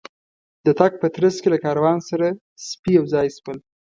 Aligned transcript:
د 0.65 0.67
تګ 0.79 0.91
په 1.01 1.07
ترڅ 1.15 1.35
کې 1.41 1.49
له 1.53 1.57
کاروان 1.65 1.97
سره 2.09 2.27
سپي 2.67 2.91
یو 2.97 3.05
ځای 3.13 3.27
شول. 3.37 3.57